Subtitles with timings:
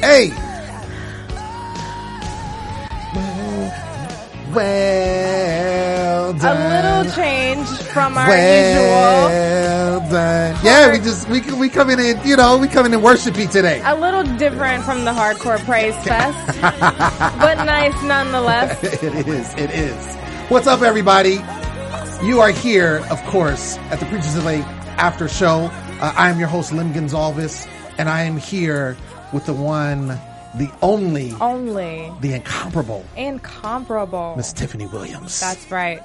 [0.00, 0.32] "Hey,
[5.00, 6.70] well A done,
[7.04, 8.34] little change from our usual.
[8.34, 13.50] well done." Yeah, we just we we coming in, you know, we coming in worshipy
[13.50, 13.82] today.
[13.84, 18.82] A little different from the hardcore praise fest, but nice nonetheless.
[19.02, 20.16] it is, it is.
[20.50, 21.40] What's up, everybody?
[22.24, 24.60] You are here, of course, at the Preachers of LA
[24.98, 25.70] After Show.
[26.00, 27.66] Uh, I am your host, Lim Gonzalez,
[27.98, 28.96] and I am here
[29.32, 30.08] with the one,
[30.56, 34.34] the only, Only the incomparable incomparable.
[34.36, 35.38] Miss Tiffany Williams.
[35.40, 36.00] That's right.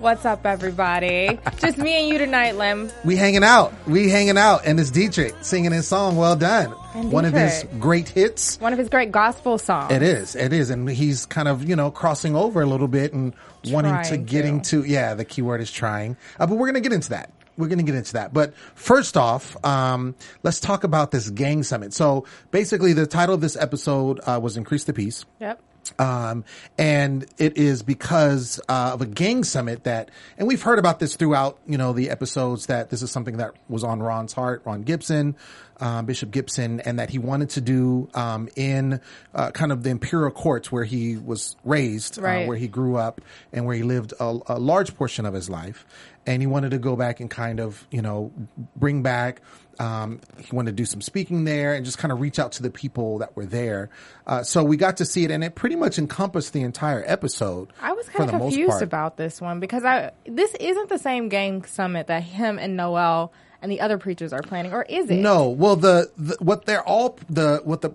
[0.00, 1.38] What's up, everybody?
[1.58, 2.90] Just me and you tonight, Lim.
[3.04, 3.72] we hanging out.
[3.86, 6.16] We hanging out, and it's Deitrick singing his song.
[6.16, 6.74] Well done.
[6.94, 8.60] And One of his great hits.
[8.60, 9.92] One of his great gospel songs.
[9.92, 10.36] It is.
[10.36, 10.70] It is.
[10.70, 13.34] And he's kind of, you know, crossing over a little bit and
[13.66, 14.48] wanting to Trying get to.
[14.48, 16.16] into, yeah, the keyword is trying.
[16.38, 17.30] Uh, but we're going to get into that.
[17.56, 18.32] We're going to get into that.
[18.32, 21.92] But first off, um, let's talk about this gang summit.
[21.92, 25.24] So basically the title of this episode, uh, was Increase the Peace.
[25.40, 25.60] Yep.
[25.98, 26.44] Um,
[26.78, 31.16] and it is because uh, of a gang summit that, and we've heard about this
[31.16, 34.82] throughout, you know, the episodes that this is something that was on Ron's heart, Ron
[34.82, 35.36] Gibson,
[35.80, 39.00] um, Bishop Gibson, and that he wanted to do um, in
[39.34, 42.44] uh, kind of the imperial courts where he was raised, Right.
[42.44, 43.20] uh, where he grew up,
[43.52, 45.86] and where he lived a, a large portion of his life.
[46.26, 48.32] And he wanted to go back and kind of, you know,
[48.76, 49.42] bring back
[49.78, 52.62] um, he wanted to do some speaking there and just kind of reach out to
[52.62, 53.90] the people that were there.
[54.26, 57.68] Uh, so we got to see it, and it pretty much encompassed the entire episode.
[57.80, 61.64] I was kind of confused about this one because I this isn't the same game
[61.64, 63.32] summit that him and Noel
[63.64, 65.14] and the other preachers are planning, or is it?
[65.14, 67.92] No, well, the, the what they're all the what the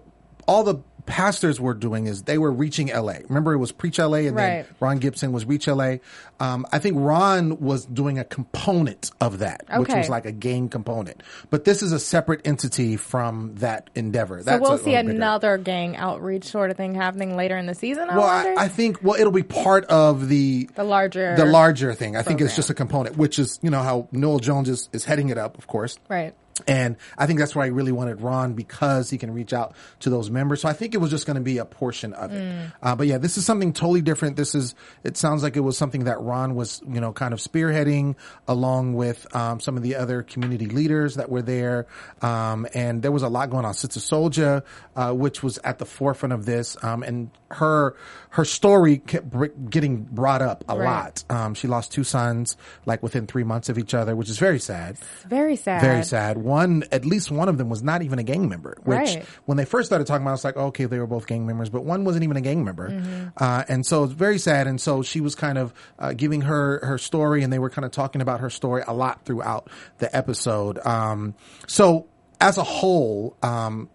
[0.48, 3.16] all the pastors were doing is they were reaching LA.
[3.28, 4.46] Remember, it was Preach LA, and Right.
[4.64, 5.98] then Ron Gibson was Reach LA.
[6.40, 10.70] Um, I think Ron was doing a component of that, which was like a gang
[10.70, 11.22] component.
[11.50, 14.40] But this is a separate entity from that endeavor.
[14.40, 15.10] So That's we'll a see bigger.
[15.12, 18.10] another gang outreach sort of thing happening later in the season.
[18.10, 18.28] I Well.
[18.28, 22.16] I, I think well, it'll be part of the the larger, the larger thing.
[22.16, 25.06] I think it's just a component, which is you know how Noel Jones is, is
[25.06, 25.98] heading it up, of course.
[26.10, 26.34] right.
[26.68, 30.10] And I think that's why I really wanted Ron because he can reach out to
[30.10, 30.62] those members.
[30.62, 32.44] So I think it was just going to be a portion of it.
[32.44, 32.72] Mm.
[32.82, 34.36] Uh, but yeah, this is something totally different.
[34.36, 37.40] This is, it sounds like it was something that Ron was, you know, kind of
[37.40, 38.16] spearheading
[38.48, 41.88] along with, um, some of the other community leaders that were there.
[42.22, 43.74] Um, and there was a lot going on.
[43.74, 44.64] Sister Soldier,
[44.96, 46.78] uh, which was at the forefront of this.
[46.84, 47.96] Um, and her,
[48.32, 50.86] her story kept br- getting brought up a Right.
[50.86, 51.24] lot.
[51.30, 52.56] Um, she lost two sons,
[52.86, 54.98] like within three months of each other, which is very sad.
[55.28, 55.82] Very sad.
[55.82, 56.38] Very sad.
[56.50, 58.78] One, at least one of them was not even a gang member.
[58.84, 59.26] Which, Right.
[59.46, 61.28] when they first started talking about, it, I was like, oh, okay, they were both
[61.28, 62.90] gang members, but one wasn't even a gang member.
[62.90, 63.28] Mm-hmm.
[63.38, 64.68] Uh, and so it's very sad.
[64.68, 67.86] And so she was kind of uh, giving her her story, and they were kind
[67.86, 70.80] of talking about her story a lot throughout the episode.
[70.86, 71.36] Um,
[71.68, 72.08] so
[72.42, 73.90] as a whole, um,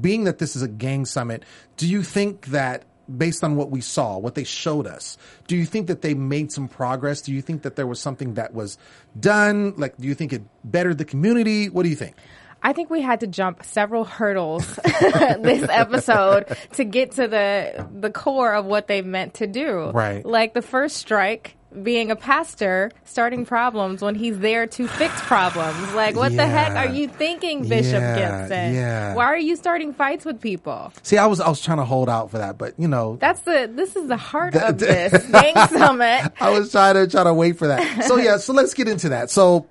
[0.00, 1.44] being that this is a gang summit,
[1.76, 2.84] do you think that
[3.16, 6.52] based on what we saw, what they showed us, do you think that they made
[6.52, 7.20] some progress?
[7.20, 8.78] Do you think that there was something that was
[9.18, 9.74] done?
[9.76, 11.68] Like, do you think it bettered the community?
[11.68, 12.16] What do you think?
[12.62, 18.10] I think we had to jump several hurdles this episode to get to the the
[18.10, 19.90] core of what they meant to do.
[19.90, 20.24] Right.
[20.24, 25.92] Like the first strike being a pastor starting problems when he's there to fix problems.
[25.94, 28.74] Like what the heck are you thinking, Bishop Yeah, Gibson?
[28.74, 29.14] yeah.
[29.14, 30.92] Why are you starting fights with people?
[31.02, 33.40] See, I was I was trying to hold out for that, but you know, That's
[33.42, 36.32] the this is the heart of this gang summit.
[36.40, 38.04] I was trying to try to wait for that.
[38.04, 39.30] So yeah, so let's get into that.
[39.30, 39.66] So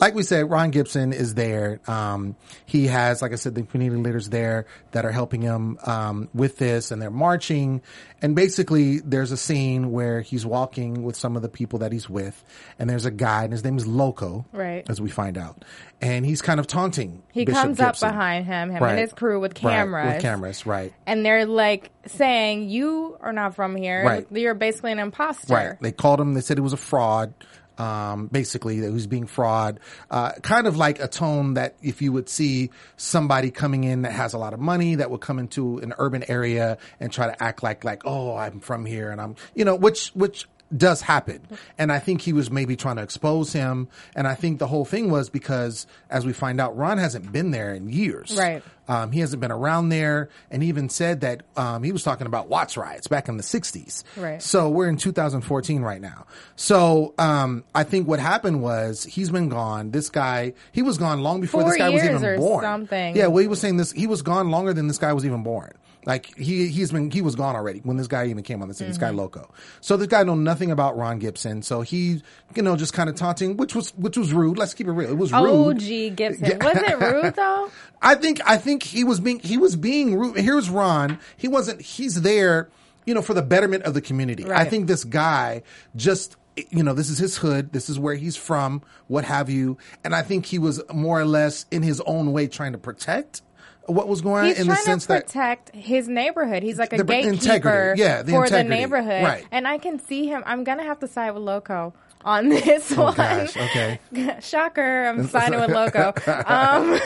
[0.00, 1.80] like we said, Ron Gibson is there.
[1.86, 2.34] Um,
[2.66, 6.58] he has, like I said, the community leaders there that are helping him um, with
[6.58, 7.82] this, and they're marching.
[8.20, 12.08] And basically, there's a scene where he's walking with some of the people that he's
[12.10, 12.42] with,
[12.78, 14.84] and there's a guy, and his name is Loco, Right.
[14.88, 15.64] As we find out,
[16.00, 17.22] and he's kind of taunting.
[17.32, 18.90] He Bishop comes up behind him, him Right.
[18.90, 20.14] and his crew with Right, cameras.
[20.14, 20.92] with cameras, right?
[21.06, 24.04] And they're like saying, You are not from here.
[24.04, 24.26] Right.
[24.32, 25.54] You're basically an imposter.
[25.54, 25.80] Right.
[25.80, 26.34] They called him.
[26.34, 27.34] They said he was a fraud.
[27.82, 32.28] Um, basically, who's being fraud, uh, kind of like a tone that if you would
[32.28, 35.92] see somebody coming in that has a lot of money that would come into an
[35.98, 39.64] urban area and try to act like like oh I'm from here and I'm you
[39.64, 40.46] know which which
[40.76, 41.40] does happen.
[41.78, 43.88] And I think he was maybe trying to expose him.
[44.14, 47.50] And I think the whole thing was because, as we find out, Ron hasn't been
[47.50, 48.36] there in years.
[48.36, 48.62] Right.
[48.88, 50.28] Um, he hasn't been around there.
[50.50, 53.42] And he even said that um, he was talking about Watts riots back in the
[53.42, 54.02] 60s.
[54.16, 54.42] Right.
[54.42, 56.26] So we're in 2014 right now.
[56.56, 59.90] So um, I think what happened was he's been gone.
[59.90, 62.62] This guy, he was gone long before Four this guy was even or born.
[62.62, 63.16] something.
[63.16, 65.42] Yeah, well, he was saying this, he was gone longer than this guy was even
[65.42, 65.72] born.
[66.04, 68.74] Like he he's been he was gone already when this guy even came on the
[68.74, 68.88] scene.
[68.88, 69.06] This Mm-hmm.
[69.06, 69.52] guy Loco.
[69.80, 71.62] So this guy know nothing about Ron Gibson.
[71.62, 72.22] So he
[72.56, 74.58] you know just kind of taunting, which was which was rude.
[74.58, 75.10] Let's keep it real.
[75.10, 75.76] It was rude.
[75.76, 76.58] OG Gibson.
[76.58, 77.70] Was it rude though?
[78.02, 80.36] I think I think he was being he was being rude.
[80.38, 81.20] Here's Ron.
[81.36, 81.80] He wasn't.
[81.80, 82.68] He's there,
[83.06, 84.50] you know, for the betterment of the community.
[84.50, 85.62] I think this guy
[85.94, 86.36] just.
[86.68, 87.72] You know, this is his hood.
[87.72, 89.78] This is where he's from, what have you.
[90.04, 93.40] And I think he was more or less in his own way trying to protect
[93.86, 96.62] what was going on He's in the trying sense to that protect his neighborhood.
[96.62, 97.94] He's like a gatekeeper.
[97.96, 98.50] Yeah, the for integrity.
[98.50, 99.24] the neighborhood.
[99.24, 99.46] Right.
[99.50, 100.42] And I can see him.
[100.46, 101.92] I'm gonna have to side with Loco
[102.24, 103.08] on this one.
[103.12, 103.98] Oh, gosh, okay.
[104.40, 106.12] Shocker, I'm siding with Loco.
[106.46, 106.98] Um,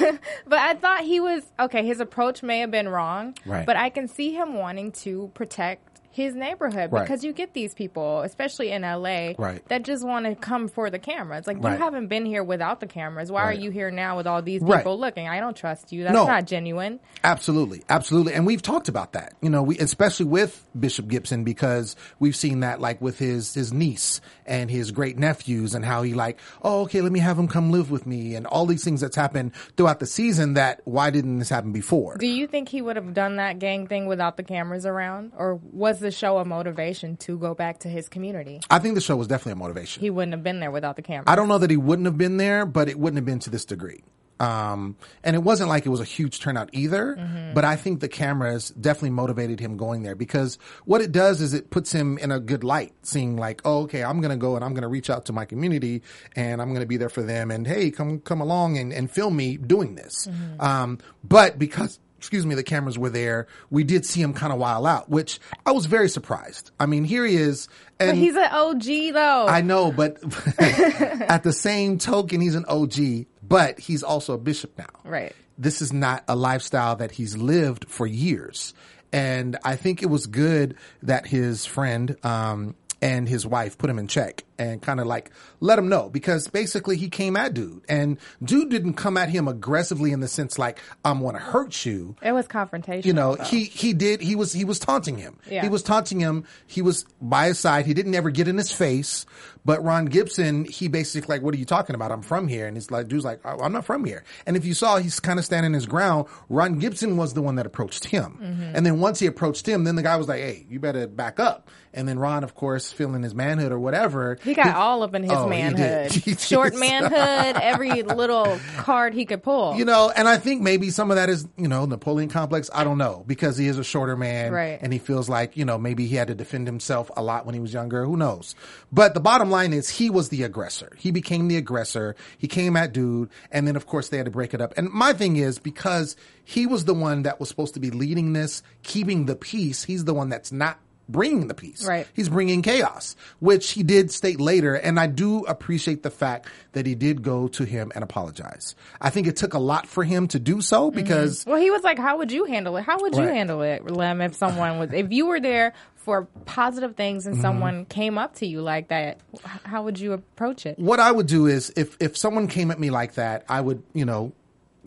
[0.47, 1.85] but I thought he was okay.
[1.87, 3.65] His approach may have been wrong, Right.
[3.65, 7.03] but I can see him wanting to protect his neighborhood Right.
[7.03, 9.63] because you get these people, especially in LA, Right.
[9.69, 11.47] that just want to come for the cameras.
[11.47, 11.73] Like Right.
[11.73, 13.31] you haven't been here without the cameras.
[13.31, 15.29] Why are you here now with all these people looking?
[15.29, 16.05] I don't trust you.
[16.05, 16.27] That's No.
[16.27, 17.01] not genuine.
[17.23, 19.35] Absolutely, absolutely, and we've talked about that.
[19.43, 23.73] You know, we especially with Bishop Gibson because we've seen that like with his his
[23.73, 27.47] niece and his great nephews and how he like, oh, okay, let me have him
[27.49, 30.55] come live with me and all these things that's happened throughout the season.
[30.55, 32.17] That why didn't this happen before?
[32.17, 35.33] Do you think he would have done that gang thing without the cameras around?
[35.37, 38.61] Or was the show a motivation to go back to his community?
[38.71, 40.01] I think the show was definitely a motivation.
[40.01, 41.25] He wouldn't have been there without the camera.
[41.27, 43.51] I don't know that he wouldn't have been there, but it wouldn't have been to
[43.51, 44.03] this degree.
[44.39, 47.17] Um, and it wasn't like it was a huge turnout either,
[47.55, 51.55] but I think the cameras definitely motivated him going there because what it does is
[51.55, 54.55] it puts him in a good light, seeing like, oh, okay, I'm going to go
[54.55, 56.03] and I'm going to reach out to my community
[56.35, 59.11] and I'm going to be there for them and hey, come, come along and, and
[59.11, 60.29] film me doing this.
[60.61, 64.59] Um, but because, excuse me, the cameras were there, we did see him kind of
[64.59, 66.73] while out, which I was very surprised.
[66.81, 67.69] I mean, here he is.
[68.01, 69.47] And But he's an OG though.
[69.47, 70.17] I know, but
[70.59, 74.91] at the same token, he's an OG, but he's also a bishop now.
[75.05, 75.33] Right.
[75.57, 78.75] This is not a lifestyle that he's lived for years.
[79.13, 80.75] And I think it was good
[81.05, 85.31] that his friend, um, and his wife put him in check and kind of like
[85.61, 89.47] let him know because basically he came at dude and dude didn't come at him
[89.49, 93.05] aggressively in the sense like I'm going to hurt you it was confrontational.
[93.05, 93.45] you know though.
[93.45, 95.63] he he did he was he was taunting him Yeah.
[95.63, 98.73] he was taunting him he was by his side he didn't ever get in his
[98.73, 99.27] face
[99.67, 102.77] but ron gibson he basically like what are you talking about i'm from here and
[102.77, 105.39] he's like dude's like "Oh, i'm not from here and if you saw he's kind
[105.39, 108.77] of standing his ground ron gibson was the one that approached him Mm-hmm.
[108.77, 111.39] and then once he approached him then the guy was like hey you better back
[111.41, 115.15] up and then ron of course feeling his manhood or whatever He got all up
[115.15, 115.75] in his Oh, he did.
[115.77, 116.13] manhood.
[116.27, 116.41] He did.
[116.41, 119.75] Short manhood, every little card he could pull.
[119.77, 122.69] you know, and I think maybe some of that is, you know, Napoleon complex.
[122.73, 124.79] I don't know because he is a shorter man, Right.
[124.81, 127.55] And he feels like, you know, maybe he had to defend himself a lot when
[127.55, 128.05] he was younger.
[128.05, 128.55] Who knows?
[128.93, 130.93] But the bottom line is he was the aggressor.
[130.99, 132.17] He became the aggressor.
[132.39, 134.75] He came at dude, and then of course they had to break it up.
[134.77, 138.33] And my thing is because he was the one that was supposed to be leading
[138.33, 139.85] this, keeping the peace.
[139.85, 141.87] He's the one that's not bringing the peace.
[141.87, 142.07] Right.
[142.15, 144.75] He's bringing chaos, which he did state later.
[144.75, 148.75] And I do appreciate the fact that he did go to him and apologize.
[149.01, 150.97] I think it took a lot for him to do so mm-hmm.
[150.97, 152.83] because Well, he was like, "How would you handle it?
[152.83, 153.35] How would you Right.
[153.35, 154.21] handle it, Lem?
[154.21, 155.75] If someone was, if you were there
[156.07, 157.33] for positive things Mm-hmm.
[157.33, 159.19] and someone came up to you like that,
[159.65, 160.79] how would you approach it?
[160.79, 163.83] what I would do is if, if someone came at me like that, I would,
[163.93, 164.33] you know,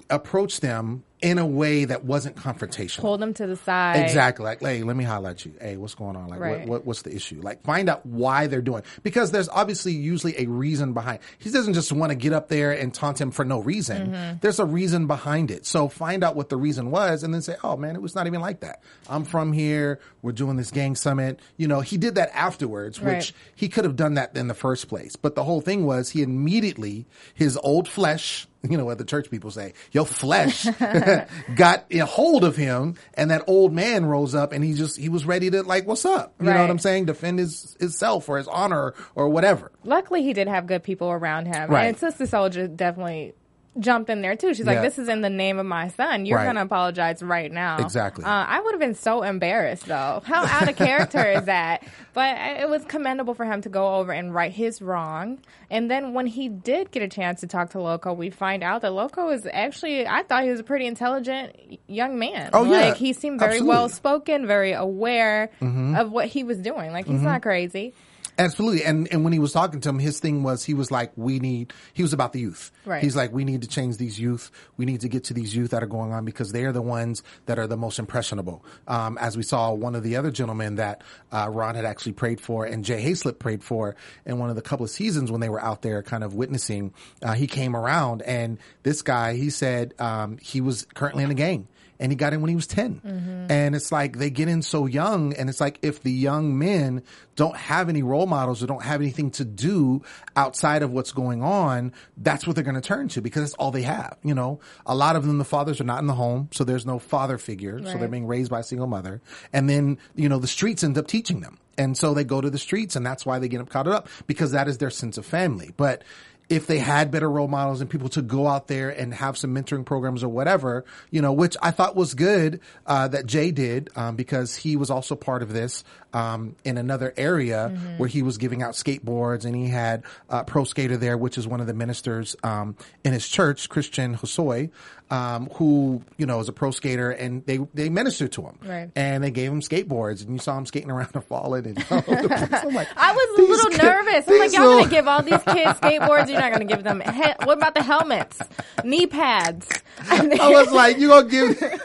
[0.09, 2.99] approach them in a way that wasn't confrontational.
[3.01, 3.97] Pull them to the side.
[3.97, 4.45] Exactly.
[4.45, 5.53] Like, hey, let me holler at you.
[5.59, 6.29] Hey, what's going on?
[6.29, 6.59] Like, Right.
[6.59, 7.41] what, what, what's the issue?
[7.41, 8.83] Like, find out why they're doing.
[9.03, 11.19] Because there's obviously usually a reason behind.
[11.37, 14.11] He doesn't just want to get up there and taunt him for no reason.
[14.13, 14.37] Mm-hmm.
[14.39, 15.65] There's a reason behind it.
[15.65, 18.25] So find out what the reason was, and then say, oh man, it was not
[18.25, 18.81] even like that.
[19.09, 19.99] I'm from here.
[20.21, 21.39] We're doing this gang summit.
[21.57, 24.87] You know, he did that afterwards, which he could have done that in the first
[24.87, 25.15] place.
[25.17, 28.47] But the whole thing was he immediately his old flesh.
[28.69, 29.71] You know what the church people say?
[29.93, 30.65] Your flesh
[31.55, 35.09] got a hold of him, and that old man rose up, and he just he
[35.09, 36.33] was ready to like, what's up?
[36.39, 37.05] You know what I'm saying?
[37.05, 39.71] Defend his himself or his honor or whatever.
[39.83, 41.85] Luckily, he did have good people around him, Right.
[41.85, 43.33] and Sister Soldier definitely
[43.79, 44.53] jumped in there too.
[44.53, 44.73] She's Yeah.
[44.73, 46.25] like, "This is in the name of my son.
[46.25, 46.45] You're Right.
[46.45, 48.23] gonna apologize right now." Exactly.
[48.25, 50.21] Uh, I would have been so embarrassed though.
[50.25, 51.83] How out of character is that?
[52.11, 55.37] But it was commendable for him to go over and right his wrong.
[55.69, 58.81] And then when he did get a chance to talk to Loco, we find out
[58.81, 60.05] that Loco is actually.
[60.05, 61.55] I thought he was a pretty intelligent
[61.87, 62.49] young man.
[62.51, 62.87] Oh, yeah.
[62.87, 63.67] like he seemed very Mm-hmm.
[63.67, 66.91] well spoken, very aware of what he was doing.
[66.91, 67.93] Like he's not crazy.
[68.39, 68.85] Absolutely.
[68.85, 71.39] And and when he was talking to him, his thing was he was like, we
[71.39, 72.71] need he was about the youth.
[72.85, 73.03] Right.
[73.03, 74.49] He's like, we need to change these youth.
[74.77, 76.81] We need to get to these youth that are going on because they are the
[76.81, 78.63] ones that are the most impressionable.
[78.87, 81.03] Um, as we saw one of the other gentlemen that
[81.33, 84.61] uh, Ron had actually prayed for and Jay Haizlip prayed for in one of the
[84.61, 88.21] couple of seasons when they were out there kind of witnessing, uh, he came around
[88.21, 91.67] and this guy, he said um, he was currently in a gang
[91.99, 93.01] and he got in when he was 10.
[93.05, 93.51] Mm-hmm.
[93.51, 97.03] And it's like they get in so young and it's like if the young men
[97.35, 100.01] don't have any role models or don't have anything to do
[100.35, 103.71] outside of what's going on, that's what they're going to turn to because that's all
[103.71, 104.17] they have.
[104.23, 106.49] You know, a lot of them, the fathers are not in the home.
[106.51, 107.81] So there's no father figure.
[107.83, 109.21] So they're being raised by a single mother.
[109.51, 111.57] And then, you know, the streets end up teaching them.
[111.77, 114.09] And so they go to the streets and that's why they get up caught up
[114.27, 115.73] because that is their sense of family.
[115.77, 116.03] But
[116.49, 119.53] if they had better role models and people to go out there and have some
[119.53, 123.89] mentoring programs or whatever, you know, which I thought was good uh, that Jay did
[123.95, 128.37] um, because he was also part of this um, in another area where he was
[128.37, 131.73] giving out skateboards and he had uh, Pro Skater there, which is one of the
[131.73, 134.71] ministers um, in his church, Christian Hosoi,
[135.11, 138.91] um, who you know is a pro skater, and they they ministered to him, Right.
[138.95, 141.77] and they gave him skateboards, and you saw him skating around and falling, and.
[141.91, 144.27] I'm like, I was a little kid- nervous.
[144.27, 146.29] I'm like, y'all little- gonna give all these kids skateboards?
[146.29, 147.01] You're not gonna give them.
[147.01, 148.39] He- what about the helmets,
[148.83, 149.67] knee pads?
[150.09, 151.59] I was like, you gonna give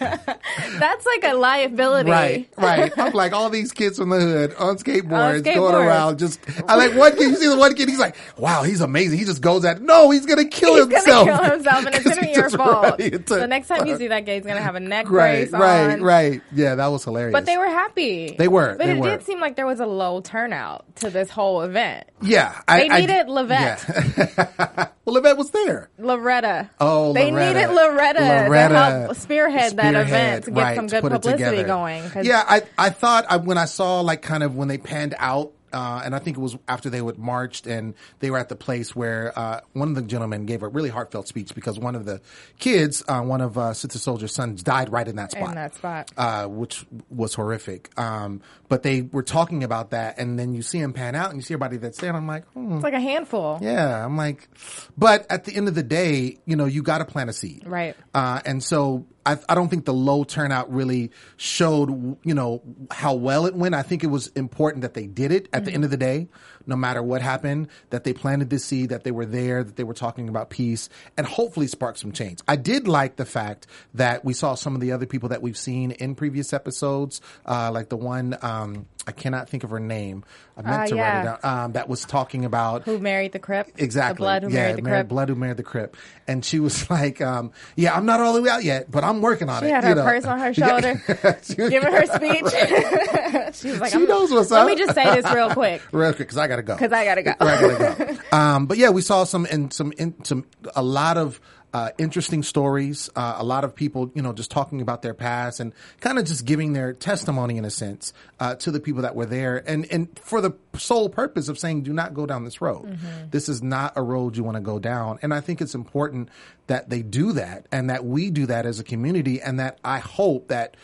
[0.78, 2.11] That's like a liability.
[2.11, 2.92] right, right.
[2.99, 6.18] I'm like all these kids from the hood on skateboards, On going around.
[6.18, 7.30] Just I like one kid.
[7.30, 7.88] You see the one kid?
[7.88, 9.18] He's like, wow, he's amazing.
[9.18, 9.80] He just goes at.
[9.80, 11.26] No, he's gonna kill He's himself.
[11.28, 12.99] gonna kill himself, and it's gonna be your fault.
[12.99, 15.52] The next time you uh, see that guy, he's gonna have a neck right, brace
[15.52, 16.02] right, on.
[16.02, 16.40] right.
[16.54, 17.33] Yeah, that was hilarious.
[17.33, 18.35] But they were happy.
[18.38, 19.11] They were, But they it were.
[19.11, 22.06] did seem like there was a low turnout to this whole event.
[22.23, 23.85] yeah, I, They I- needed Levette.
[24.16, 24.87] Yeah.
[25.04, 25.90] well, Levette was there.
[25.99, 26.71] Loretta.
[26.80, 27.61] Oh, they Loretta.
[27.61, 28.75] needed Loretta, Loretta.
[28.75, 32.04] to help spearhead, that event to get right, some good publicity going.
[32.23, 35.52] Yeah, I I thought I, when I saw like kind of when they panned out.
[35.75, 38.57] Uh, and I think it was after they would marched and they were at the
[38.57, 42.04] place where uh, one of the gentlemen gave a really heartfelt speech because one of
[42.04, 42.21] the
[42.59, 45.49] kids, uh, one of uh, Sister Soldier's sons, died right in that spot.
[45.50, 46.11] In that spot.
[46.16, 47.90] uh, which was horrific.
[47.99, 51.37] Um, but they were talking about that, and then you see him pan out, and
[51.38, 53.59] you see everybody that's there, and I'm like, hmm, It's like a handful.
[53.61, 54.49] yeah, I'm like,
[54.97, 57.64] but at the end of the day, you know, you got to plant a seed,
[57.66, 57.97] Right.
[58.14, 63.14] Uh, and so I, I don't think the low turnout really showed, you know, how
[63.14, 63.75] well it went.
[63.75, 66.28] I think it was important that they did it at the end of the day,
[66.66, 69.85] no matter what happened, that they planted this seed, that they were there, that they
[69.85, 72.40] were talking about peace, and hopefully spark some change.
[72.49, 75.56] I did like the fact that we saw some of the other people that we've
[75.59, 80.25] seen in previous episodes, uh, like the one, um, I cannot think of her name.
[80.56, 81.38] I meant Uh, to write it down.
[81.64, 83.71] Um, that was talking about Who married the Crip?
[83.76, 84.14] Exactly.
[84.14, 85.09] The blood who yeah, married the married- Crip.
[85.09, 85.97] Blood who married the Crip.
[86.26, 89.21] And she was like, um, yeah, I'm not all the way out yet, but I'm
[89.21, 89.68] working on She it.
[89.68, 90.04] She had her know.
[90.04, 91.02] purse on her shoulder,
[91.56, 93.54] giving her speech.
[93.56, 94.66] she was like, She knows what's Let up.
[94.68, 95.83] me just say this real quick.
[95.92, 96.76] Real quick, cause I gotta go.
[96.76, 97.34] Cause I gotta go.
[97.40, 98.18] I gotta go.
[98.37, 100.44] Um, but yeah, we saw some and some in, some
[100.75, 101.40] a lot of
[101.75, 103.11] uh, interesting stories.
[103.16, 106.25] Uh, a lot of people, you know, just talking about their past and kind of
[106.25, 109.84] just giving their testimony in a sense uh, to the people that were there, and
[109.90, 112.87] and for the sole purpose of saying, do not go down this road.
[112.87, 113.30] Mm-hmm.
[113.30, 115.18] This is not a road you want to go down.
[115.20, 116.28] And I think it's important
[116.68, 119.99] that they do that and that we do that as a community, and that I
[119.99, 120.76] hope that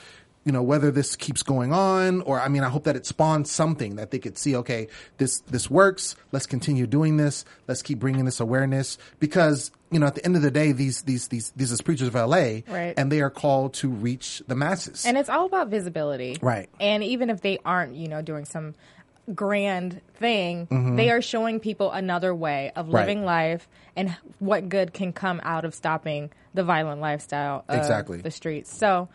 [0.45, 3.51] you know whether this keeps going on or i mean i hope that it spawns
[3.51, 7.99] something that they could see okay this this works let's continue doing this let's keep
[7.99, 11.51] bringing this awareness because you know at the end of the day these these these
[11.57, 12.95] these is preachers of la Right.
[12.97, 16.39] and they are called to reach the masses And it's all about visibility.
[16.41, 16.71] Right.
[16.81, 18.75] And even if they aren't, you know, doing some
[19.35, 20.97] grand thing, Mm-hmm.
[20.97, 23.01] they are showing people another way of Right.
[23.03, 28.21] living life and what good can come out of stopping the violent lifestyle of Exactly.
[28.23, 28.75] the streets.
[28.75, 29.09] So,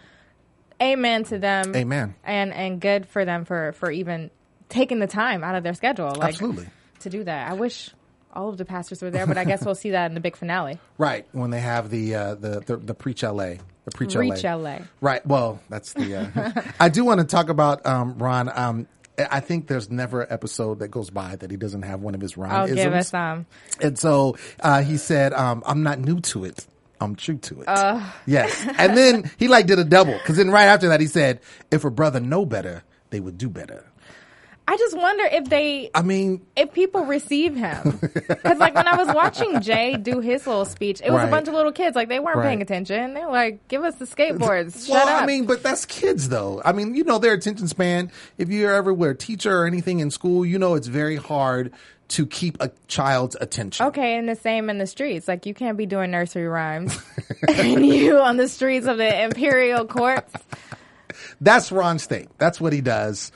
[0.82, 1.76] amen to them.
[1.76, 2.16] Amen.
[2.24, 4.32] And and good for them for for even
[4.70, 6.68] taking the time out of their schedule like Absolutely.
[7.02, 7.52] to do that.
[7.52, 7.92] I wish
[8.34, 10.36] all of the pastors were there, but I guess we'll see that in the big
[10.36, 10.80] finale.
[10.98, 13.32] right when they have the uh the the, the preach la
[13.86, 14.80] the preach Reach la LA.
[15.00, 15.26] Right.
[15.26, 16.16] Well, that's the.
[16.16, 18.52] Uh, I do want to talk about um, Ron.
[18.54, 22.16] Um, I think there's never an episode that goes by that he doesn't have one
[22.16, 23.46] of his Ron I'll give us some.
[23.80, 26.66] And so uh, he said, um, "I'm not new to it.
[27.02, 28.02] I'm true to it." Uh.
[28.26, 28.66] yes.
[28.78, 31.40] And then he like did a double because then right after that he said,
[31.72, 33.86] "If a brother know better, they would do better."
[34.68, 38.00] I just wonder if they I mean, if people receive him.
[38.02, 41.28] Because, like, when I was watching Jay do his little speech, it was Right.
[41.28, 41.96] a bunch of little kids.
[41.96, 42.48] Like, they weren't Right.
[42.48, 43.14] paying attention.
[43.14, 44.88] They were like, give us the skateboards.
[44.88, 45.22] Shut well.
[45.22, 46.64] I mean, but that's kids though.
[46.66, 48.12] I mean, you know, their attention span.
[48.40, 51.72] If you're ever a teacher or anything in school, you know it's very hard
[52.10, 53.88] to keep a child's attention.
[53.88, 55.28] Okay, and the same in the streets.
[55.28, 56.98] Like, you can't be doing nursery rhymes.
[57.48, 60.34] and you on the streets of the imperial courts.
[61.42, 62.30] That's Ron State.
[62.38, 63.32] That's what he does.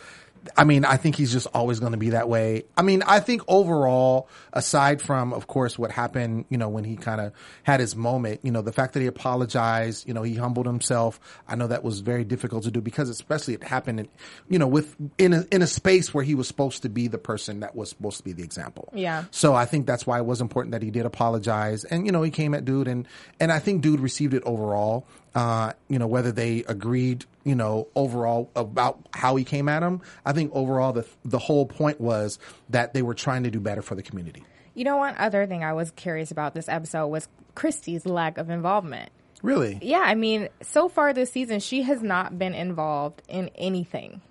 [0.55, 2.63] I mean, I think he's just always going to be that way.
[2.77, 6.95] I mean, I think overall, aside from, of course, what happened, you know, when he
[6.95, 10.35] kind of had his moment, you know, the fact that he apologized, you know, he
[10.35, 11.19] humbled himself.
[11.47, 14.07] I know that was very difficult to do because especially it happened, in,
[14.49, 17.17] you know, with, in a, in a space where he was supposed to be the
[17.17, 18.89] person that was supposed to be the example.
[18.93, 19.25] Yeah.
[19.31, 21.83] So I think that's why it was important that he did apologize.
[21.83, 23.07] And, you know, he came at dude and,
[23.39, 25.05] and I think dude received it overall.
[25.35, 30.01] Uh, you know, whether they agreed, you know, overall about how he came at him.
[30.25, 33.81] I think overall the, the whole point was that they were trying to do better
[33.81, 34.43] for the community.
[34.73, 38.49] You know, one other thing I was curious about this episode was Christy's lack of
[38.49, 39.11] involvement.
[39.41, 39.79] Really?
[39.81, 44.21] Yeah, I mean, so far this season, she has not been involved in anything.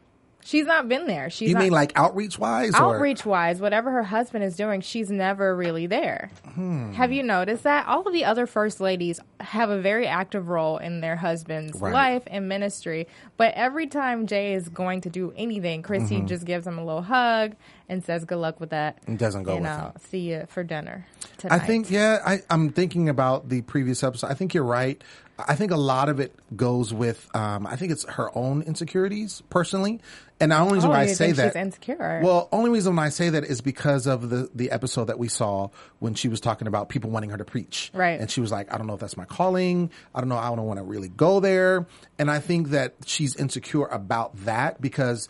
[0.49, 1.29] She's not been there.
[1.29, 2.73] She's You not, mean like outreach wise?
[2.75, 6.31] or outreach wise, whatever her husband is doing, she's never really there.
[6.55, 6.93] Hmm.
[6.95, 7.87] Have you noticed that?
[7.87, 11.93] All of the other first ladies have a very active role in their husband's Right.
[11.93, 13.09] life and ministry.
[13.37, 17.03] But every time Jay is going to do anything, Chrissy just gives him a little
[17.03, 17.55] hug
[17.91, 18.97] and says, Good luck with that.
[19.07, 19.93] It doesn't go and with I'll him.
[20.09, 21.57] see you for dinner Tonight.
[21.57, 24.29] I think, yeah, I, I'm thinking about the previous episode.
[24.31, 25.05] I think you're right.
[25.39, 29.43] I think a lot of it goes with, um, I think it's her own insecurities
[29.51, 30.01] personally.
[30.41, 32.21] And the only reason Oh, why I say think that, she's insecure.
[32.23, 35.29] well, only reason why I say that is because of the the episode that we
[35.29, 35.69] saw
[35.99, 38.21] when she was talking about people wanting her to preach, Right.
[38.21, 39.91] And she was like, I don't know if that's my calling.
[40.15, 40.37] I don't know.
[40.39, 41.87] I don't want to really go there.
[42.19, 45.29] And I think that she's insecure about that because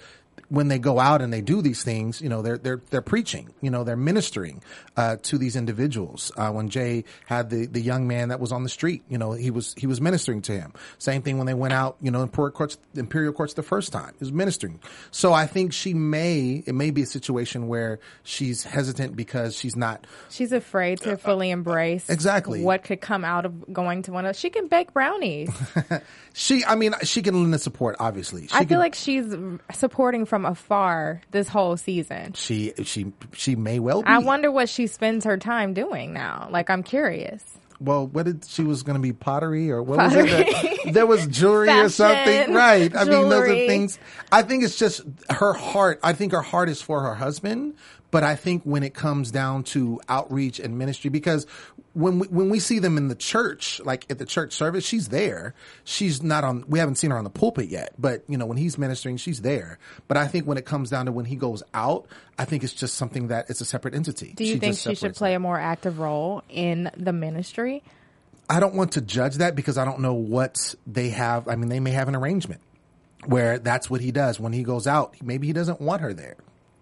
[0.49, 3.51] when they go out and they do these things, you know, they're they're they're preaching,
[3.61, 4.63] you know, they're ministering
[4.97, 6.33] uh, to these individuals.
[6.37, 9.33] Uh, when Jay had the the young man that was on the street, you know,
[9.33, 10.73] he was he was ministering to him.
[10.99, 13.93] Same thing when they went out, you know, in Imperial courts, Imperial courts the first
[13.93, 14.81] time, he was ministering.
[15.11, 19.77] So I think she may it may be a situation where she's hesitant because she's
[19.77, 22.63] not She's afraid to fully embrace Exactly.
[22.63, 24.37] what could come out of going to one of.
[24.37, 25.51] She can bake brownies.
[26.33, 26.65] she.
[26.65, 27.97] I mean, she can lend the support.
[27.99, 29.35] Obviously, she I feel can- like she's
[29.73, 32.33] supporting from afar this whole season.
[32.35, 34.09] she she she may well be.
[34.09, 36.49] I wonder what she spends her time doing now.
[36.51, 37.45] Like, I'm curious.
[37.81, 40.27] Well, what did she was going to be pottery or what was it?
[40.85, 42.95] That, there was jewelry or something, right?
[42.95, 43.99] I mean, those are things.
[44.33, 46.01] I think it's just her heart.
[46.03, 47.75] I think her heart is for her husband,
[48.11, 51.47] but I think when it comes down to outreach and ministry, because
[51.93, 55.09] when we, when we see them in the church, like at the church service, she's
[55.09, 55.55] there.
[55.85, 56.65] She's not on.
[56.69, 59.43] We haven't seen her on the pulpit yet, but you know when he's ministering, she's
[59.43, 59.79] there.
[60.07, 62.07] But I think when it comes down to when he goes out,
[62.39, 64.33] I think it's just something that it's a separate entity.
[64.37, 65.43] Do you think she should play them.
[65.43, 67.83] a more active role in the ministry?
[68.49, 71.49] I don't want to judge that because I don't know what they have.
[71.49, 72.63] I mean, they may have an arrangement
[73.27, 75.17] where that's what he does when he goes out.
[75.23, 76.37] Maybe he doesn't want her there.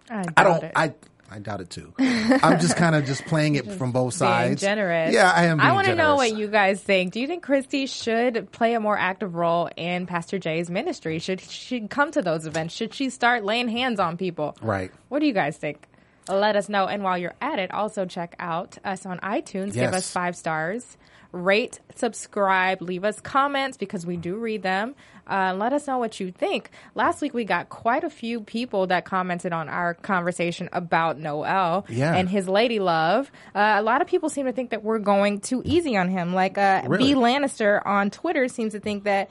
[0.09, 0.63] I, I don't.
[0.63, 0.71] It.
[0.75, 0.93] I
[1.29, 1.93] I doubt it too.
[1.99, 4.61] I'm just kind of just playing it from both being sides.
[4.61, 5.13] generous.
[5.13, 5.59] Yeah, I am.
[5.59, 7.13] I want to know what you guys think.
[7.13, 11.19] Do you think Christy should play a more active role in Pastor Jay's ministry?
[11.19, 12.73] Should she come to those events?
[12.75, 14.55] Should she start laying hands on people?
[14.61, 14.91] Right.
[15.09, 15.85] What do you guys think?
[16.29, 16.87] Let us know.
[16.87, 19.73] And while you're at it, also check out us on iTunes.
[19.73, 20.97] Give us five stars.
[21.31, 24.95] Rate, subscribe, leave us comments because we do read them.
[25.29, 26.69] Uh, let us know what you think.
[26.95, 31.85] Last week we got quite a few people that commented on our conversation about Noel
[31.89, 32.15] Yeah.
[32.15, 33.29] and his lady love.
[33.53, 36.33] Uh, a lot of people seem to think that we're going too easy on him.
[36.33, 37.13] Like uh, Really?
[37.13, 39.29] B Lannister on Twitter seems to think that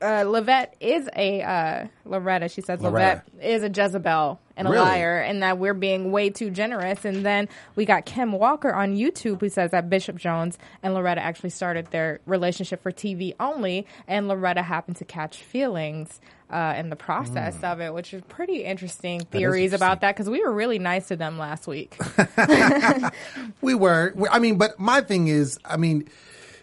[0.00, 2.48] uh, Levette is a uh, Loretta.
[2.48, 3.22] She says Loretta.
[3.38, 4.84] Levette is a Jezebel and a Really?
[4.84, 7.04] liar, and that we're being way too generous.
[7.04, 11.22] And then we got Kim Walker on YouTube who says that Bishop Jones and Loretta
[11.22, 16.20] actually started their relationship for TV only, and Loretta happened to catch feelings.
[16.52, 20.00] Uh, in the process of it, which is pretty interesting theories about interesting.
[20.00, 21.96] that because we were really nice to them last week.
[23.60, 24.14] We were.
[24.30, 26.08] I mean, but my thing is, I mean,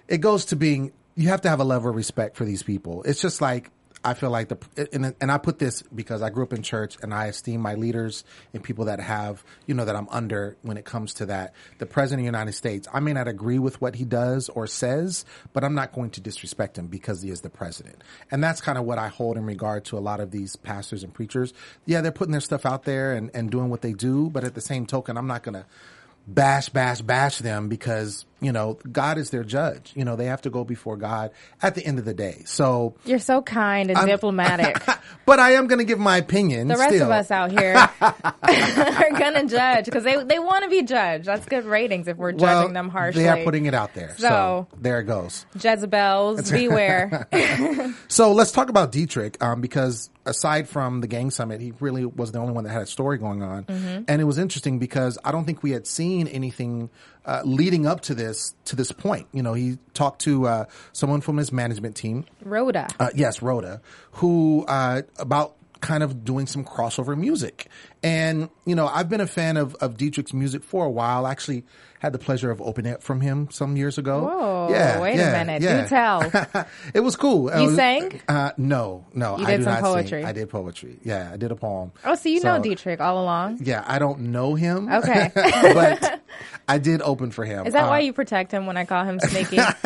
[0.07, 3.03] it goes to being you have to have a level of respect for these people.
[3.03, 3.71] It's just like
[4.03, 6.95] I feel like the and, and I put this because I grew up in church
[7.01, 10.77] and I esteem my leaders and people that have you know that I'm under when
[10.77, 11.55] it comes to that.
[11.79, 14.67] The president of the United States, I may not agree with what he does or
[14.67, 18.03] says, but I'm not going to disrespect him because he is the president.
[18.29, 21.03] And that's kind of what I hold in regard to a lot of these pastors
[21.03, 21.51] and preachers.
[21.87, 24.53] Yeah, they're putting their stuff out there and, and doing what they do, but at
[24.53, 25.65] the same token, I'm not going to
[26.27, 29.91] bash, bash, bash them because, you know, God is their judge.
[29.95, 32.43] You know, they have to go before God at the end of the day.
[32.45, 34.81] So, You're so kind and diplomatic.
[35.25, 36.67] but I am going to give my opinion.
[36.67, 37.05] The rest still.
[37.05, 41.25] of us out here are gonna judge because they they want to be judged.
[41.25, 43.23] That's good ratings if we're judging them harshly.
[43.23, 44.15] They are putting it out there.
[44.17, 45.45] So, So- there it goes.
[45.59, 47.27] Jezebels, beware.
[48.07, 52.31] So let's talk about Deitrick, um, because aside from the gang summit, he really was
[52.31, 53.63] the only one that had a story going on.
[53.65, 54.03] Mm-hmm.
[54.07, 56.89] And it was interesting because I don't think we had seen anything
[57.27, 59.27] uh, leading up to this to this point.
[59.33, 62.87] You know, he talked to uh, someone from his management team, Rhoda.
[62.99, 63.81] uh, yes, Rhoda,
[64.13, 67.67] who uh, about kind of doing some crossover music.
[68.01, 71.27] And you know, I've been a fan of of Deitrick's music for a while.
[71.27, 71.65] Actually
[71.99, 74.23] had the pleasure of opening it from him some years ago.
[74.25, 75.61] Whoa, yeah, wait a yeah, minute.
[75.61, 76.65] Do tell.
[76.93, 77.45] it was cool.
[77.45, 78.21] You Uh, sang?
[78.27, 79.37] Uh, no, no.
[79.37, 80.21] You I did some poetry.
[80.21, 80.25] Sing.
[80.25, 80.99] I did poetry.
[81.03, 81.91] Yeah, I did a poem.
[82.05, 83.59] Oh, so you know Deitrick all along.
[83.61, 84.91] Yeah, I don't know him.
[84.91, 85.31] Okay.
[85.35, 86.21] but
[86.67, 87.65] I did open for him.
[87.65, 89.57] Is that Uh, why you protect him when I call him sneaky?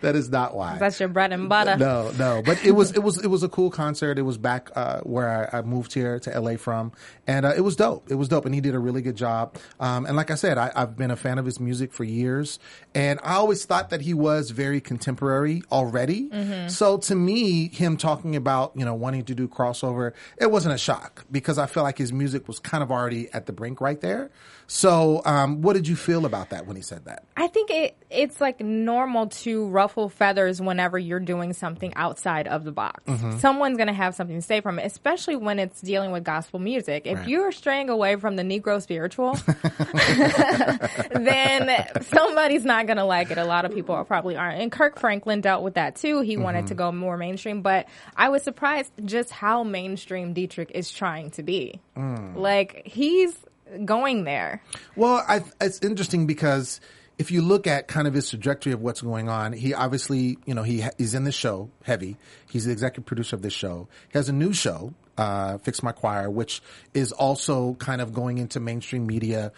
[0.00, 0.76] That is not why.
[0.78, 1.76] That's your bread and butter.
[1.76, 4.18] No, no, but it was it was it was a cool concert.
[4.18, 6.92] It was back uh, where I, I moved here to LA from,
[7.26, 8.10] and uh, it was dope.
[8.10, 9.56] It was dope, and he did a really good job.
[9.80, 12.04] Um, and like I said, I I, I've been a fan of his music for
[12.04, 12.60] years,
[12.94, 16.28] and I always thought that he was very contemporary already.
[16.28, 16.68] Mm-hmm.
[16.68, 20.78] So to me, him talking about you know wanting to do crossover, it wasn't a
[20.78, 24.00] shock because I feel like his music was kind of already at the brink right
[24.00, 24.30] there.
[24.66, 27.24] So, um, what did you feel about that when he said that?
[27.36, 32.64] I think it it's like normal to ruffle feathers whenever you're doing something outside of
[32.64, 33.02] the box.
[33.04, 33.38] Mm-hmm.
[33.38, 36.60] Someone's going to have something to say from it, especially when it's dealing with gospel
[36.60, 37.06] music.
[37.06, 37.28] If Right.
[37.28, 39.34] you're straying away from the Negro spiritual,
[41.10, 43.38] then somebody's not going to like it.
[43.38, 44.60] A lot of people probably aren't.
[44.60, 46.20] And Kirk Franklin dealt with that too.
[46.20, 46.66] He wanted Mm-hmm.
[46.68, 51.42] to go more mainstream, but I was surprised just how mainstream Deitrick is trying to
[51.42, 51.80] be.
[51.96, 52.36] Mm.
[52.36, 53.36] Like he's
[53.84, 54.62] going there.
[54.96, 56.80] Well, I, it's interesting because
[57.18, 60.54] if you look at kind of his trajectory of what's going on, he obviously, you
[60.54, 62.16] know, he he's in the show heavy.
[62.50, 63.88] He's the executive producer of this show.
[64.12, 68.38] He has a new show, uh, Fix My Choir, which is also kind of going
[68.38, 69.52] into mainstream media,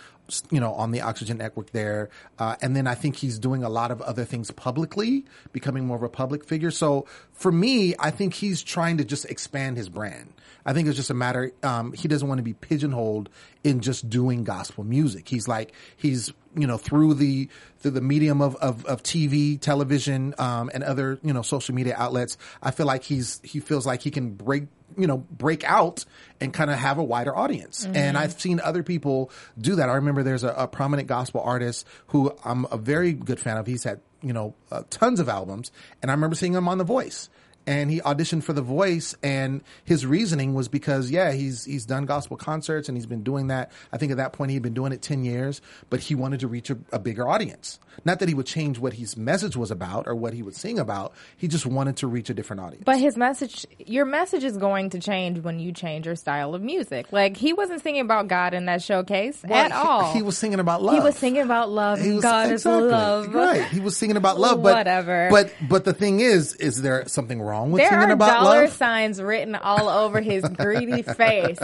[0.50, 2.10] you know, on the Oxygen Network there.
[2.38, 5.96] Uh, and then I think he's doing a lot of other things publicly, becoming more
[5.96, 6.70] of a public figure.
[6.70, 10.32] So for me, I think he's trying to just expand his brand.
[10.66, 11.52] I think it's just a matter.
[11.62, 13.30] Um, he doesn't want to be pigeonholed
[13.62, 15.28] in just doing gospel music.
[15.28, 20.34] He's like he's you know through the through the medium of of, of TV, television,
[20.38, 22.36] um, and other you know social media outlets.
[22.62, 24.64] I feel like he's he feels like he can break
[24.96, 26.04] you know break out
[26.40, 27.86] and kind of have a wider audience.
[27.94, 29.88] And I've seen other people do that.
[29.88, 33.66] I remember there's a, a prominent gospel artist who I'm a very good fan of.
[33.66, 35.70] He's had you know uh, tons of albums,
[36.02, 37.28] and I remember seeing him on The Voice
[37.66, 42.06] and he auditioned for The Voice, and his reasoning was because yeah, he's he's done
[42.06, 43.72] gospel concerts and he's been doing that.
[43.92, 46.40] I think at that point he had been doing it ten years, but he wanted
[46.40, 47.78] to reach a, a bigger audience.
[48.04, 50.78] Not that he would change what his message was about or what he would sing
[50.78, 51.14] about.
[51.38, 52.84] He just wanted to reach a different audience.
[52.84, 56.60] But his message, your message is going to change when you change your style of
[56.60, 57.06] music.
[57.10, 60.12] Like he wasn't singing about God in that showcase Well, at he- all.
[60.12, 60.94] He, was singing about love.
[60.94, 61.98] He was singing about love.
[62.04, 62.86] Was- God exactly.
[62.86, 63.34] is love.
[63.34, 63.64] Right.
[63.68, 65.28] He was singing about love, but Whatever.
[65.30, 68.62] But but the thing is, is there something wrong with There singing are about dollar
[68.64, 68.72] love?
[68.72, 71.58] signs written all over his greedy face.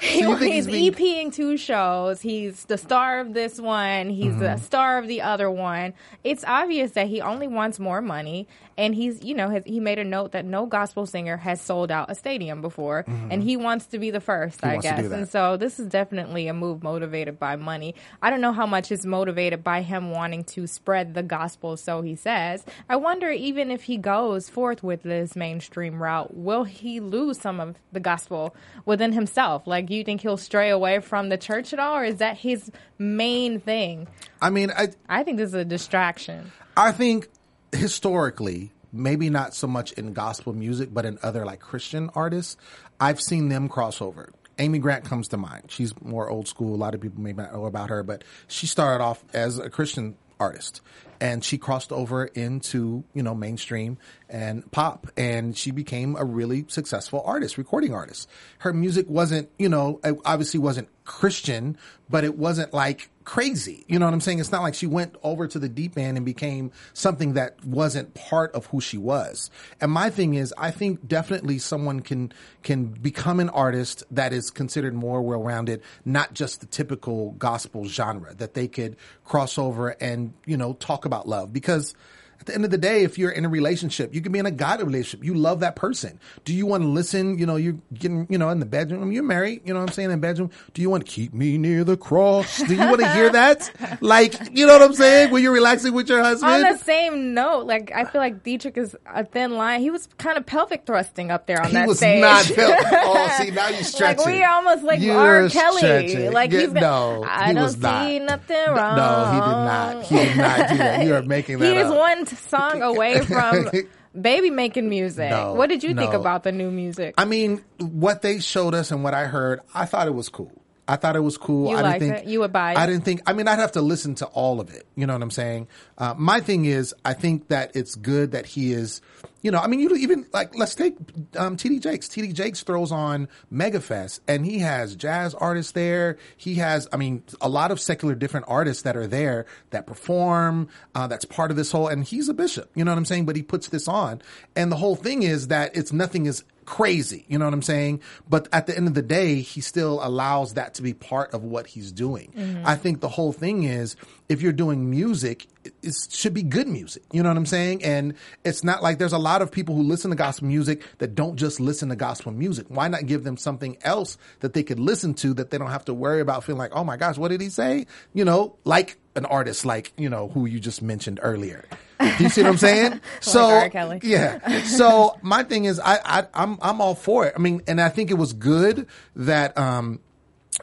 [0.00, 2.20] He- he's he's being- EPing two shows.
[2.20, 4.10] He's the star of this one.
[4.10, 4.64] He's the Mm-hmm.
[4.64, 5.94] star of the other one.
[6.24, 8.48] It's obvious that he only wants more money.
[8.78, 11.90] And he's, you know, has, he made a note that no gospel singer has sold
[11.90, 14.80] out a stadium before, and he wants to be the first, I Mm-hmm.
[14.96, 15.12] to do guess.
[15.18, 17.96] And so this is definitely a move motivated by money.
[18.22, 22.00] I don't know how much is motivated by him wanting to spread the gospel, so
[22.02, 22.64] he says.
[22.88, 27.58] I wonder even if he goes forth with this mainstream route, will he lose some
[27.58, 29.66] of the gospel within himself?
[29.66, 32.70] Like, you think he'll stray away from the church at all, or is that his
[32.98, 34.06] main thing?
[34.40, 36.52] I mean, I I think this is a distraction.
[36.76, 37.28] I think
[37.72, 42.56] historically, maybe not so much in gospel music, but in other like Christian artists,
[43.00, 44.32] I've seen them cross over.
[44.58, 45.64] Amy Grant comes to mind.
[45.68, 46.74] She's more old school.
[46.74, 49.70] A lot of people may not know about her, but she started off as a
[49.70, 50.80] Christian artist
[51.20, 56.64] and she crossed over into, you know, mainstream and pop and she became a really
[56.68, 58.28] successful artist, recording artist.
[58.58, 61.76] Her music wasn't, you know, obviously wasn't Christian,
[62.10, 63.84] but it wasn't like crazy.
[63.88, 64.40] You know what I'm saying?
[64.40, 68.14] It's not like she went over to the deep end and became something that wasn't
[68.14, 69.50] part of who she was.
[69.80, 74.50] And my thing is, I think definitely someone can, can become an artist that is
[74.50, 80.34] considered more well-rounded, not just the typical gospel genre, that they could cross over and,
[80.44, 81.94] you know, talk about love because
[82.40, 84.46] At the end of the day, if you're in a relationship, you can be in
[84.46, 85.24] a God relationship.
[85.24, 86.20] You love that person.
[86.44, 87.36] Do you want to listen?
[87.38, 89.10] You know, you're getting, you know, in the bedroom.
[89.12, 89.62] You're married.
[89.64, 90.10] You know what I'm saying?
[90.12, 90.50] In the bedroom.
[90.72, 92.58] Do you want to keep me near the cross?
[92.62, 93.70] Do you want to hear that?
[94.00, 95.32] Like, you know what I'm saying?
[95.32, 96.52] When you're relaxing with your husband.
[96.52, 99.80] On the same note, like I feel like Deitrick is a thin line.
[99.80, 102.20] He was kind of pelvic thrusting up there on he that was stage.
[102.20, 102.44] not.
[102.44, 104.18] Felt, oh, see, now you're stretching.
[104.18, 105.48] like we are almost like You're R.
[105.48, 105.78] Kelly.
[105.78, 106.32] stretching.
[106.32, 108.06] Like Yeah, he's no, I he don't was not.
[108.06, 108.96] see nothing wrong.
[108.96, 110.04] No, he did not.
[110.04, 111.06] He did not do that.
[111.06, 111.98] You are making that He is up.
[111.98, 113.70] one song away from
[114.20, 115.30] baby making music.
[115.30, 117.14] No, what did you think about the new music?
[117.18, 120.52] I mean, what they showed us and what I heard, I thought it was cool.
[120.88, 121.70] I thought it was cool.
[121.70, 122.30] You I didn't think it?
[122.30, 122.78] You would buy it?
[122.78, 123.20] I didn't think.
[123.26, 124.86] I mean, I'd have to listen to all of it.
[124.96, 125.68] You know what I'm saying?
[125.98, 129.02] Uh, my thing is, I think that it's good that he is.
[129.42, 130.96] You know, I mean, you even like let's take
[131.36, 132.08] um, TD Jakes.
[132.08, 136.16] TD Jakes throws on MegaFest, and he has jazz artists there.
[136.36, 140.68] He has, I mean, a lot of secular different artists that are there that perform.
[140.94, 141.86] Uh, that's part of this whole.
[141.86, 142.70] And he's a bishop.
[142.74, 143.26] You know what I'm saying?
[143.26, 144.22] But he puts this on,
[144.56, 147.24] and the whole thing is that it's nothing is crazy.
[147.28, 148.02] You know what I'm saying?
[148.28, 151.42] But at the end of the day, he still allows that to be part of
[151.42, 152.30] what he's doing.
[152.36, 152.66] Mm-hmm.
[152.66, 153.96] I think the whole thing is
[154.28, 155.46] if you're doing music,
[155.82, 157.02] it, should be good music.
[157.12, 157.82] You know what I'm saying?
[157.82, 158.14] And
[158.44, 161.36] it's not like there's a lot of people who listen to gospel music that don't
[161.36, 162.66] just listen to gospel music.
[162.68, 165.84] Why not give them something else that they could listen to that they don't have
[165.86, 167.86] to worry about feeling like, oh my gosh, what did he say?
[168.12, 171.64] You know, like an artist like, you know, who you just mentioned earlier.
[171.98, 173.00] Do you see what I'm saying?
[173.20, 174.00] so Kelly.
[174.02, 174.62] yeah.
[174.62, 177.32] So my thing is, I, I I'm I'm all for it.
[177.34, 178.86] I mean, and I think it was good
[179.16, 180.00] that um,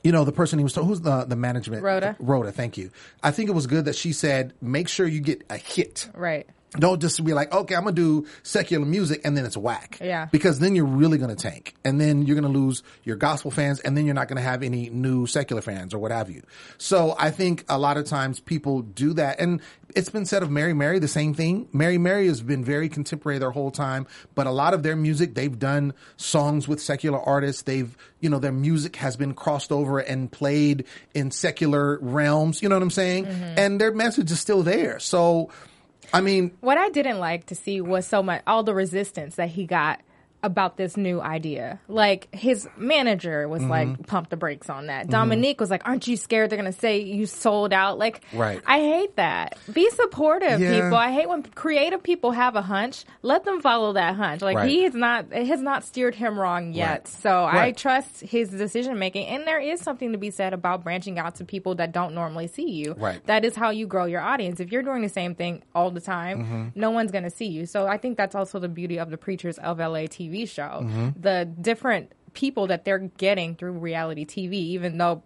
[0.03, 1.83] you know, the person he was told, who's the the management?
[1.83, 2.15] Rhoda.
[2.19, 2.51] Rhoda.
[2.51, 2.91] Thank you.
[3.23, 6.09] I think it was good that she said, make sure you get a hit.
[6.13, 6.47] right.
[6.79, 9.97] Don't just be like, okay, I'm gonna do secular music and then it's whack.
[10.01, 10.25] Yeah.
[10.25, 11.75] Because then you're really gonna tank.
[11.83, 14.89] And then you're gonna lose your gospel fans and then you're not gonna have any
[14.89, 16.41] new secular fans or what have you.
[16.77, 19.39] So I think a lot of times people do that.
[19.39, 19.61] And
[19.95, 21.67] it's been said of Mary Mary, the same thing.
[21.71, 25.35] Mary Mary has been very contemporary their whole time, but a lot of their music,
[25.35, 27.61] they've done songs with secular artists.
[27.61, 32.61] They've, you know, their music has been crossed over and played in secular realms.
[32.61, 33.25] You know what I'm saying?
[33.25, 33.59] Mm-hmm.
[33.59, 34.99] And their message is still there.
[34.99, 35.49] So,
[36.13, 39.49] I mean, What I didn't like to see was so much all the resistance that
[39.49, 39.99] he got
[40.45, 41.79] about this new idea.
[41.87, 43.71] Like his manager was Mm-hmm.
[43.71, 45.09] like, pump the brakes on that.
[45.09, 47.97] Dominique was like, aren't you scared they're gonna say you sold out?
[47.97, 48.61] Like, Right.
[48.65, 49.57] I hate that.
[49.73, 50.73] Be supportive, Yeah.
[50.81, 50.95] people.
[50.95, 53.05] I hate when creative people have a hunch.
[53.21, 54.41] Let them follow that hunch.
[54.41, 54.69] Like Right.
[54.69, 56.89] he has not, it has not steered him wrong yet.
[56.89, 57.07] Right.
[57.07, 59.27] So I trust his decision making.
[59.27, 62.47] And there is something to be said about branching out to people that don't normally
[62.47, 62.93] see you.
[62.97, 63.25] Right.
[63.25, 64.59] That is how you grow your audience.
[64.59, 66.79] If you're doing the same thing all the time, Mm-hmm.
[66.79, 67.65] no one's going to see you.
[67.65, 70.81] So I think that's also the beauty of the Preachers of LA TV show.
[70.83, 71.21] Mm-hmm.
[71.21, 75.23] The different people that they're getting through reality TV, even though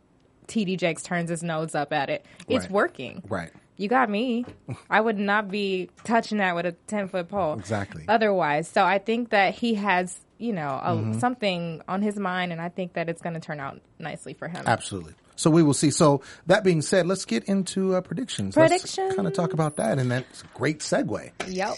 [0.47, 2.71] TD Jakes turns his nose up at it, it's Right.
[2.71, 3.23] working.
[3.27, 3.51] right.
[3.77, 4.45] You got me.
[4.89, 7.53] I would not be touching that with a 10 foot pole.
[7.57, 8.03] Exactly.
[8.09, 8.67] Otherwise.
[8.67, 11.19] So I think that he has, you know, a, Mm-hmm.
[11.19, 14.49] something on his mind, and I think that it's going to turn out nicely for
[14.49, 14.63] him.
[14.67, 15.13] Absolutely.
[15.39, 15.89] So we will see.
[15.89, 18.55] So that being said, let's get into uh, predictions.
[18.55, 19.15] Predictions.
[19.15, 21.31] kind of talk about that, and that's a great segue.
[21.47, 21.77] Yep.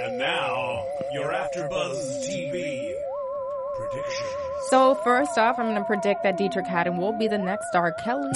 [0.00, 2.92] And now, your AfterBuzz TV
[3.76, 4.28] predictions.
[4.70, 7.92] So first off, I'm going to predict that Deitrick Haddon will be the next R.
[7.92, 8.32] Kelly,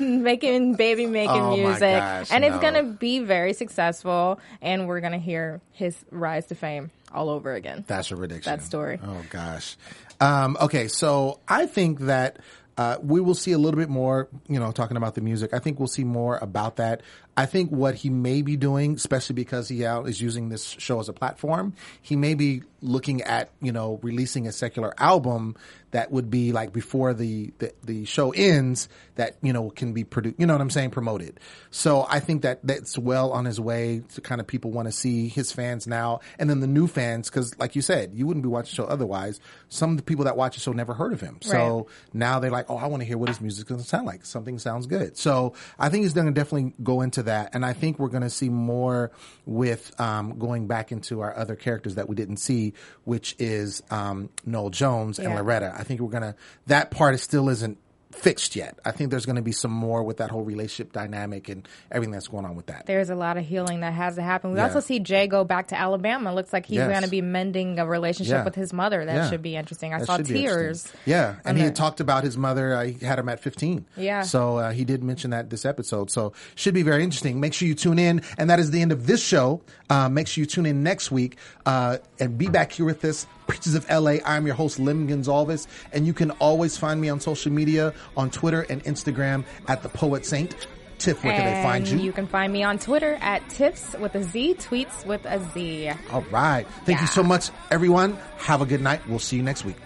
[0.00, 4.88] making baby making Oh my music, gosh, and it's going to be very successful, and
[4.88, 7.84] we're going to hear his rise to fame all over again.
[7.86, 8.50] That's a prediction.
[8.50, 8.98] That story.
[9.02, 9.76] Oh gosh.
[10.20, 12.38] Um, okay, so I think that
[12.78, 14.28] uh, we will see a little bit more.
[14.48, 17.02] You know, talking about the music, I think we'll see more about that.
[17.36, 21.00] I think what he may be doing, especially because he out is using this show
[21.00, 25.56] as a platform, he may be looking at you know releasing a secular album
[25.92, 30.04] that would be like before the the, the show ends that you know can be
[30.04, 30.36] produced.
[30.38, 30.90] You know what I'm saying?
[30.90, 31.40] Promoted.
[31.70, 34.92] So I think that that's well on his way to kind of people want to
[34.92, 38.42] see his fans now, and then the new fans because like you said, you wouldn't
[38.44, 39.40] be watching the show otherwise.
[39.68, 41.84] Some of the people that watch the show never heard of him, so Right.
[42.14, 44.24] now they're like, oh, I want to hear what his music's going to sound like.
[44.24, 45.16] Something sounds good.
[45.16, 48.22] So I think he's going to definitely go into that, and I think we're going
[48.22, 49.12] to see more
[49.44, 52.72] with um, going back into our other characters that we didn't see,
[53.04, 55.74] which is um, Noel Jones and Loretta.
[55.76, 56.34] I think we're gonna
[56.66, 57.78] that part is still isn't
[58.16, 58.78] fixed yet.
[58.84, 62.12] I think there's going to be some more with that whole relationship dynamic and everything
[62.12, 62.86] that's going on with that.
[62.86, 64.52] There's a lot of healing that has to happen.
[64.52, 64.64] We Yeah.
[64.64, 66.34] also see Jay go back to Alabama.
[66.34, 66.90] Looks like he's Yes.
[66.90, 68.44] going to be mending a relationship Yeah.
[68.44, 69.04] with his mother.
[69.04, 69.30] That Yeah.
[69.30, 69.92] should be interesting.
[69.94, 70.90] I That saw tears.
[71.04, 72.74] Yeah, and he the- had talked about his mother.
[72.74, 73.84] Uh, he had him at 15.
[73.96, 74.22] Yeah.
[74.22, 76.10] So uh, he did mention that this episode.
[76.10, 77.38] So should be very interesting.
[77.40, 78.22] Make sure you tune in.
[78.38, 79.60] And that is the end of this show.
[79.90, 83.26] Uh, make sure you tune in next week uh, and be back here with us.
[83.46, 84.16] Preachers of LA.
[84.24, 85.68] I'm your host, Lim Gonzalez.
[85.92, 89.88] And you can always find me on social media on Twitter and Instagram at the
[89.88, 90.54] Poet Saint.
[90.98, 91.98] Tiff, where can they find you?
[91.98, 95.90] You can find me on Twitter at Tips with a Z, tweets with a Z.
[96.10, 96.66] All right.
[96.84, 98.16] Thank you so much, everyone.
[98.38, 99.06] Have a good night.
[99.06, 99.76] We'll see you next week.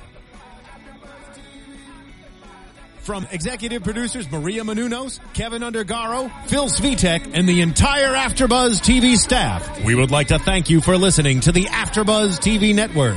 [3.00, 9.84] From executive producers Maria Menounos, Kevin Undergaro, Phil Svitek, and the entire AfterBuzz TV staff,
[9.84, 13.16] we would like to thank you for listening to the AfterBuzz TV network.